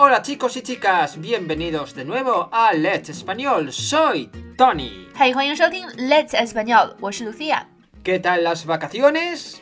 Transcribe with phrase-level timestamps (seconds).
[0.00, 3.72] Hola chicos y chicas, bienvenidos de nuevo a Let's Español.
[3.72, 5.08] Soy Tony.
[5.18, 6.36] Hey, 欢迎收听 Let's
[8.04, 9.60] ¿Qué tal las vacaciones?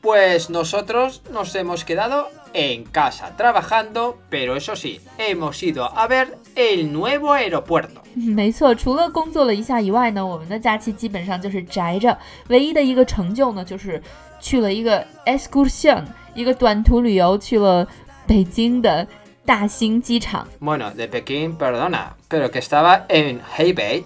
[0.00, 6.36] Pues nosotros nos hemos quedado en casa trabajando, pero eso sí, hemos ido a ver
[6.56, 8.00] El nuevo aeropuerto。
[8.14, 12.16] 没错，除了工作了一下以外呢，我们的假期基本上就是宅着。
[12.48, 14.02] 唯一的一个成就呢，就是
[14.40, 16.04] 去了一个 excursion，
[16.34, 17.86] 一个短途旅游，去了
[18.26, 19.06] 北京的
[19.44, 20.46] 大兴机场。
[20.60, 24.02] Bueno, de p e i i n g perdona, pero que estaba en Hebei.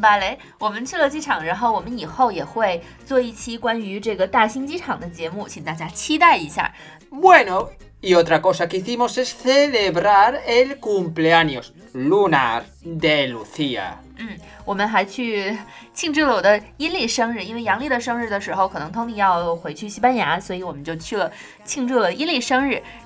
[0.00, 6.72] b a l e 我们去了机场，然后我们以后也会做一期关于这个大兴机场的节目，请大家期待一下。
[7.10, 7.68] Bueno.
[8.04, 14.02] Y otra cosa que hicimos es celebrar el cumpleaños lunar de Lucía.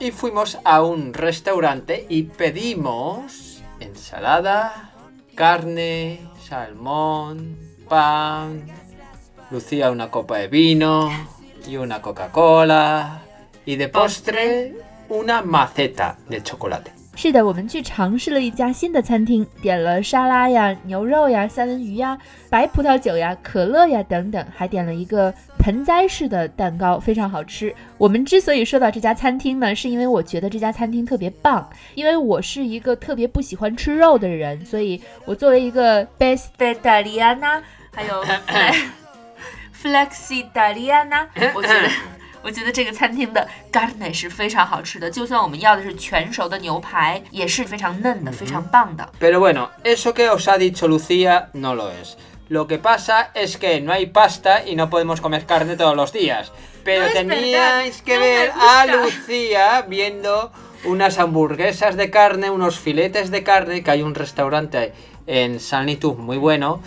[0.01, 4.91] Y fuimos a un restaurante y pedimos ensalada,
[5.37, 7.57] carne, salmón,
[7.89, 8.65] pan,
[9.53, 11.09] Lucía una copa de vino
[11.69, 13.23] y una Coca-Cola
[13.65, 14.88] y de postre
[17.17, 22.17] 是的，我们去尝试了一家新的餐厅，点了沙拉呀、牛肉呀、三文鱼呀、
[22.51, 27.75] 白葡萄酒呀、可乐呀等等，还点了一个盆栽式的蛋糕，非常好吃。
[27.97, 38.23] 我们之所以说到这家餐厅呢，是因为我觉得这家餐厅特别棒，因为我是一个特别不喜欢吃肉的人，所以我作为一个 b e s t i t a r i a n a 还有
[39.83, 42.18] flexitarian，我觉得。
[42.43, 43.47] 我觉得这个餐厅的
[49.33, 52.17] bueno, eso que os ha dicho Lucía no lo es.
[52.49, 56.13] Lo que pasa es que no hay pasta y no podemos comer carne todos los
[56.13, 56.51] días.
[56.85, 60.51] Pero teníais que ver a Lucía viendo
[60.85, 64.93] unas hamburguesas de carne, unos filetes de carne, que hay un restaurante
[65.27, 65.87] en San
[66.19, 66.81] muy bueno,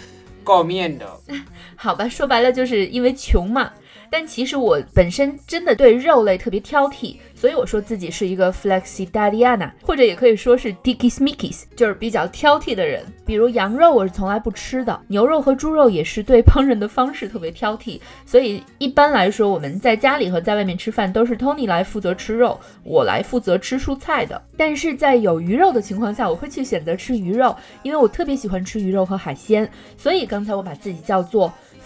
[0.44, 1.22] comiendo.
[1.76, 3.72] 好吧，说白了就是因为穷嘛。
[4.14, 11.66] 但其实我本身真的对肉类特别挑剔，所以我说自己是一个 flexidarian，a 或者也可以说是 d i c k i s m i c k i e s
[11.78, 13.02] 就是比较挑剔的人。
[13.26, 18.02] 比如羊肉我是从来不吃的，牛肉和猪肉也是对烹饪的方式特别挑剔。
[18.26, 24.42] 所以一般来说，我们在家里和在外面吃饭都是 Tony 来负责吃肉，我来负责吃蔬菜的。
[24.58, 29.68] 但是在有鱼肉的情况下，我会去选择吃鱼肉，因为我特别喜欢吃鱼肉和海鲜。
[29.98, 31.50] 所以刚才我把自己叫做。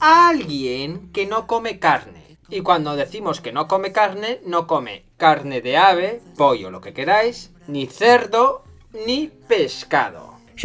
[0.00, 2.38] alguien que no come carne.
[2.48, 6.92] Y cuando decimos que no come carne, no come carne de ave, pollo, lo que
[6.92, 8.64] queráis, ni cerdo,
[9.06, 10.30] ni pescado.
[10.56, 10.62] Y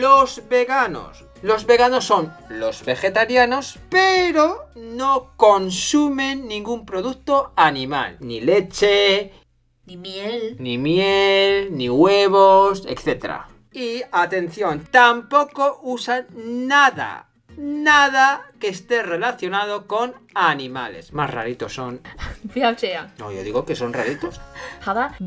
[0.00, 8.18] los veganos los veganos son los vegetarianos, pero no consumen ningún producto animal.
[8.20, 9.32] Ni leche,
[9.86, 9.96] ni
[10.76, 13.28] miel, ni, huevos, etc.
[13.72, 17.29] Y atención, tampoco usan nada
[17.60, 17.60] u e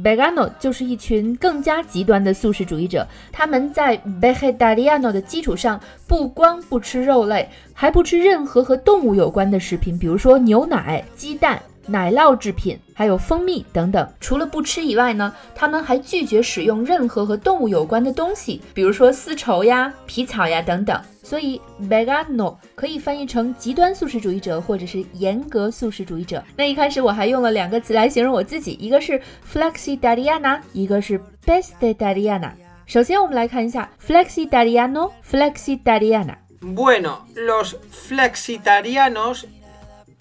[0.02, 11.62] g a n o 就是一群更加极端的素食主义者，他们在 v e g a r i a n o 的基础上，不光不吃肉类，还不吃任何和动物有关的食品，比如说牛奶、鸡蛋。
[11.88, 14.08] 奶酪制品，还有蜂蜜等等。
[14.22, 20.97] 除了不吃以外呢，他们还拒绝使用任何和动物有关的东西，比如说丝绸呀、皮草呀等等。
[21.24, 26.41] 所以，vegano 可以翻译成极端素食主义者，或者是严格素食主义者。
[26.56, 29.22] 那一开始我还用了两个词来形容我自己，一个是
[29.52, 32.53] flexitarian，a 一个是 b e s i t a r i a n a
[32.86, 36.36] 首先，我们来看一下 flexitarian，flexitarian。
[36.62, 39.63] Bueno，los flexitarians。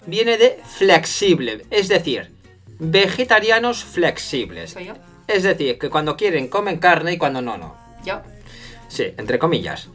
[0.05, 2.31] viene de flexible, es decir,
[2.79, 4.75] vegetarianos flexibles.
[5.27, 7.75] Es decir, que cuando quieren comen carne y cuando no, no.
[8.03, 8.21] ¿Yo?
[8.89, 9.89] Sí, entre comillas.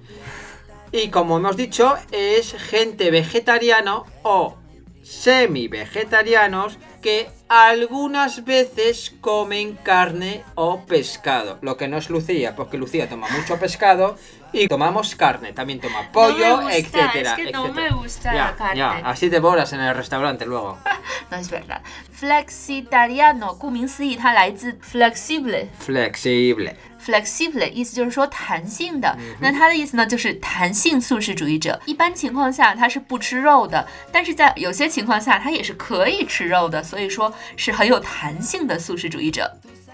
[0.90, 4.56] Y como hemos dicho, es gente vegetariano o
[5.02, 11.58] semi-vegetarianos que algunas veces comen carne o pescado.
[11.61, 14.16] Lo que no es Lucía, porque Lucía toma mucho pescado
[14.53, 18.33] y tomamos carne también toma pollo etcétera etcétera no s me t u g
[19.05, 19.31] así carne.
[19.31, 20.79] te borras en el restaurante luego
[21.31, 21.83] es verdad.
[21.83, 39.50] no flexitariano 顾名思义它来自 flexible flexible flexible 意思就是说弹性的那它的意思呢就是弹性素食主义者一般情况下他是不吃肉的但是在有些情况下他也是可以吃肉的所以说是很有弹性的素食主义者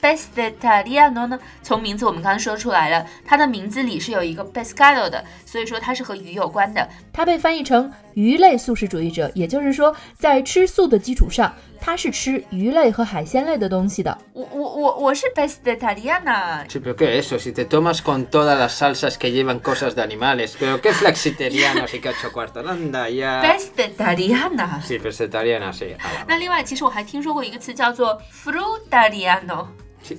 [0.00, 1.38] b e t e t a r i a n o 呢？
[1.62, 6.88] 从名字我们刚刚说出来了，它的名字里是有一个 p e s c a d l 的，所以说它是和鱼有关的。
[7.12, 14.16] 它被翻译成鱼类素食主义者，也就是说，在吃素的基础上，它是吃鱼类和海鲜类的东西的。
[14.32, 18.00] 我我我我是 b e t a i a n a Sí, pero qué eso, si te tomas
[18.02, 20.54] con todas las salsas que llevan cosas de animales.
[20.58, 23.42] Pero qué flexitariano c h o c a r t a n d a ya.
[23.44, 24.98] e t a r i a n a Sí, e
[25.28, 25.94] t a i a n a sí.
[26.26, 29.66] 那另外，其实我还听说过一个词叫做 fruitariano。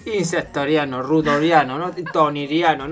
[0.06, 2.88] insectariano、r u d o r i a n o no toniriano，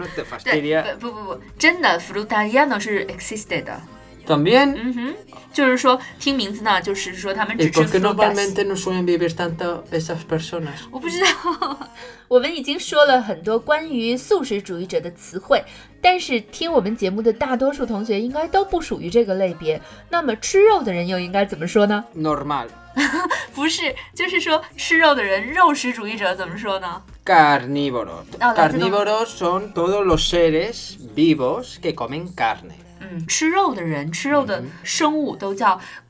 [1.00, 3.82] 不不不，真的，frutariano 是 existed 的。
[4.26, 5.14] también。
[5.52, 7.80] 就是说，听名字呢，就是说他们只吃。
[7.82, 10.86] 为什么通常 mente no suelen vivir tanto esas personas？
[10.92, 11.80] 我不知道，
[12.28, 15.62] 我们已经说了很多关于素食主义者的词汇，
[16.02, 19.82] 但是听我们节目的大多数同学应该都不属于这个类别。
[20.12, 22.68] 那么吃肉的人又应该怎么说呢？normal。
[23.56, 28.26] 不是，就是说吃肉的人，肉食主义者怎么说呢？Carnívoros.
[28.40, 32.74] Ah, Carnívoro Carnívoros son todos los seres vivos que comen carne.
[33.02, 35.80] 嗯，吃肉的人，吃肉的生物都叫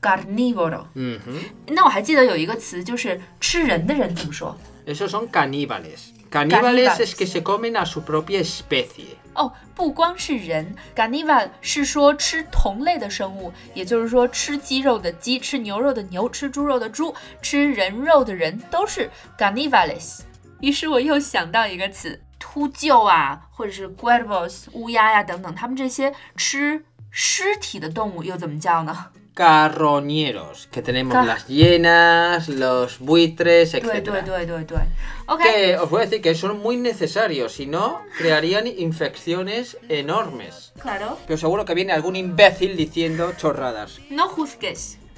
[0.54, 0.84] carnívoro。
[0.94, 1.32] 嗯哼。
[1.68, 4.56] 那我还记得有一个词，就是吃人的人怎么说
[4.86, 6.10] ？Esos son caníbales.
[6.30, 9.19] Caníbales es que se comen a su propia especie.
[9.40, 19.98] 哦，不光是人，g a n i v a 是说吃同类的生物，也就是说，吃鸡肉的鸡，吃牛肉的牛，吃猪肉的猪，吃人肉的人，都是 g a n i v a l e
[19.98, 20.24] s
[20.60, 29.06] 于是我又想到一个词，秃鹫啊，或者是 g u l r u r e s 乌鸦呀等等，他们这些吃尸体的动物又怎么叫呢？
[29.40, 33.80] carroñeros, que tenemos las hienas, los buitres, etc.
[33.90, 40.74] Que os voy a decir que son muy necesarios, si no, crearían infecciones enormes.
[40.82, 41.16] Claro.
[41.26, 43.98] Pero seguro que viene algún imbécil diciendo chorradas.
[44.10, 44.98] No juzgues.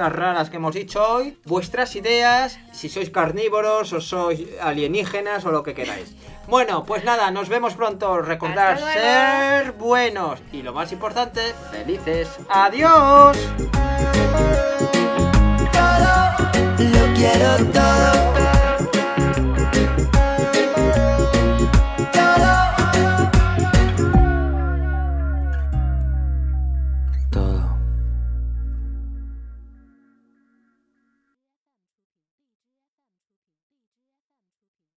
[0.00, 5.50] las raras que hemos dicho hoy, vuestras ideas, si sois carnívoros o sois alienígenas o
[5.52, 6.14] lo que queráis.
[6.46, 8.18] Bueno, pues nada, nos vemos pronto.
[8.18, 12.28] recordad ser buenos y lo más importante, felices.
[12.48, 13.48] Adiós.